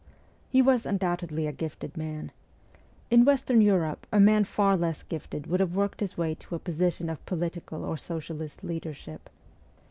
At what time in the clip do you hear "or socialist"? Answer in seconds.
7.85-8.63